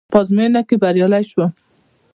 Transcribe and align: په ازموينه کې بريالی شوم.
په 0.11 0.17
ازموينه 0.21 0.61
کې 0.67 0.75
بريالی 0.81 1.23
شوم. 1.29 1.51